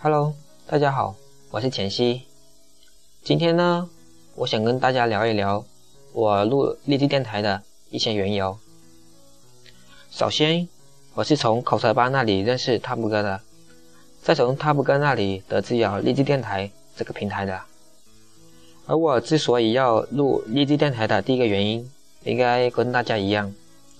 [0.00, 0.32] Hello，
[0.68, 1.16] 大家好，
[1.50, 2.22] 我是浅溪。
[3.24, 3.90] 今天呢，
[4.36, 5.64] 我想跟大家聊一聊
[6.12, 7.60] 我录励志电台的
[7.90, 8.56] 一些缘由。
[10.08, 10.68] 首先，
[11.14, 13.40] 我是从口才班那里认识 Top 哥的，
[14.22, 17.60] 再从 Top 哥那里得知有励志电台这个平台的。
[18.86, 21.90] 而我之所以要录励志电台的第一个原因，
[22.22, 23.52] 应该跟大家一样，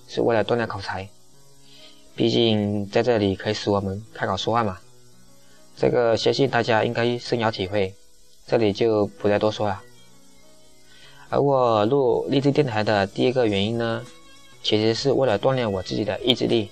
[0.07, 1.09] 是为了锻炼口才。
[2.15, 4.79] 毕竟在这里可以使我们开口说话嘛，
[5.81, 7.95] 这个相信大家应该深有体会，
[8.49, 9.81] 这里就不再多说了。
[11.29, 14.05] 而我录励志电台的第一个原因呢，
[14.61, 16.69] 其实是为了锻炼我自己的意志力，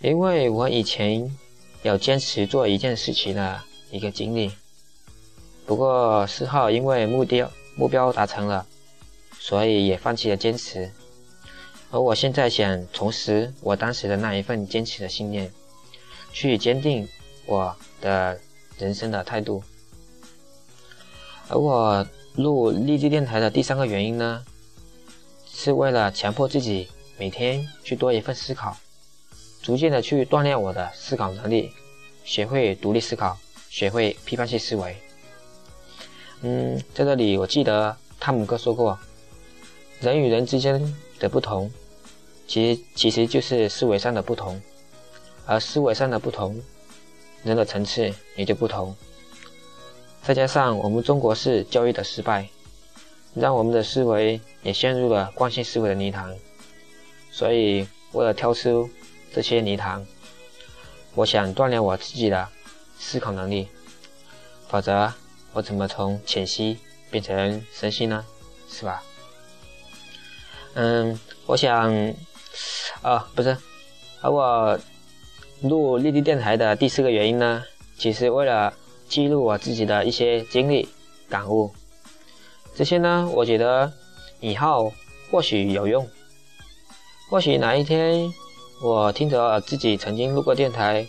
[0.00, 1.30] 因为我以前
[1.84, 3.60] 有坚持做一件事情的
[3.92, 4.50] 一个经历，
[5.64, 8.66] 不过事后因为目标目标达成了，
[9.38, 10.90] 所以也放弃了坚持。
[11.92, 15.52] 而我现在想重拾我当时的那一份坚持的信念，
[16.32, 17.06] 去坚定
[17.50, 18.38] 我的
[18.78, 19.60] 人生的态度。
[21.48, 24.44] 而我录励志电台的第三个原因呢，
[25.52, 28.76] 是为了强迫自己每天去多一份思考，
[29.60, 31.72] 逐渐的去锻炼我的思考能力，
[32.22, 33.36] 学会独立思考，
[33.68, 34.96] 学会批判性思维。
[36.42, 38.96] 嗯，在这里我记得汤姆哥说过，
[39.98, 40.80] 人与人之间
[41.18, 41.68] 的不同。
[42.46, 44.60] 其实其实就是思维上的不同，
[45.46, 46.60] 而思维上的不同，
[47.42, 48.94] 人的层次也就不同。
[50.22, 52.48] 再加上我们中国式教育的失败，
[53.34, 56.36] 让我们的思维也陷入了惯性思维的泥潭。
[57.30, 58.88] 所以，为了跳出
[59.32, 60.06] 这些泥潭，
[61.14, 62.48] 我想锻炼我自己的
[62.98, 63.68] 思考能力。
[64.68, 65.12] 否则，
[65.52, 66.78] 我怎么从浅析
[67.10, 68.24] 变成深析呢？
[68.68, 69.02] 是吧？
[70.74, 72.14] 嗯，我想。
[73.02, 73.56] 啊，不是，
[74.20, 74.78] 而我
[75.62, 77.62] 录立地电台的第四个原因呢，
[77.98, 78.72] 其实为了
[79.08, 80.88] 记录我自己的一些经历、
[81.28, 81.72] 感悟，
[82.74, 83.92] 这些呢，我觉得
[84.40, 84.92] 以后
[85.30, 86.08] 或许有用，
[87.30, 88.32] 或许哪一天
[88.82, 91.06] 我听着自己曾经录过电台，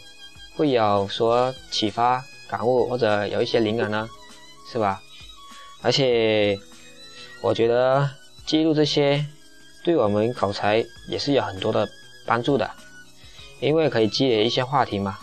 [0.58, 4.10] 会有所启发、感悟或者有一些灵感呢，
[4.72, 5.02] 是吧？
[5.82, 6.60] 而且
[7.42, 8.10] 我觉得
[8.46, 9.26] 记录这些。
[9.84, 11.90] 对我们口才也是有很多的
[12.24, 12.70] 帮助的，
[13.62, 15.18] 因为可以积累一些话题嘛。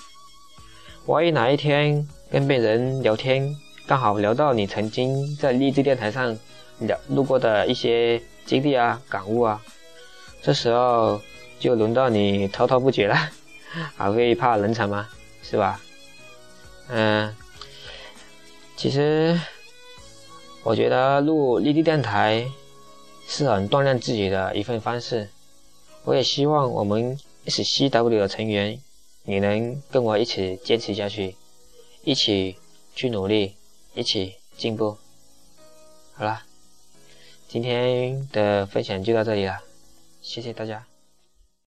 [1.05, 3.55] 万一哪一天跟别人聊天，
[3.87, 6.35] 刚好聊到你曾经在励志电台上
[6.79, 9.61] 聊录过的一些经历啊、感悟啊，
[10.41, 11.21] 这时候
[11.59, 13.15] 就轮到你滔滔不绝了，
[13.97, 15.07] 还会怕冷场吗？
[15.43, 15.81] 是吧？
[16.89, 17.35] 嗯，
[18.77, 19.39] 其实
[20.63, 22.47] 我觉得录励志电台。
[23.31, 25.29] 是很锻炼自己的一份方式，
[26.05, 28.79] 我也希望我们 SCW 的成员
[29.25, 31.35] 你能跟我一起坚持下去，
[32.05, 32.57] 一起
[32.95, 33.55] 去努力，
[33.95, 34.99] 一起进步。
[36.13, 36.43] 好了，
[37.49, 39.63] 今天的分享就到这里了，
[40.21, 40.87] 谢谢大家。